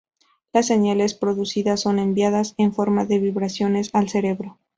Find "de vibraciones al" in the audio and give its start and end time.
3.05-4.09